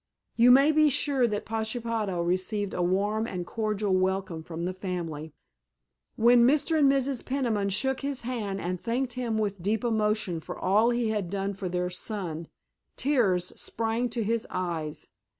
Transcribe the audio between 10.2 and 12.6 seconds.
for all he had done for their son